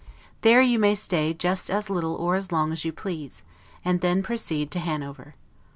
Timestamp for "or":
2.15-2.35